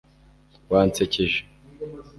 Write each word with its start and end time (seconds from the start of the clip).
wansekeje 0.71 1.39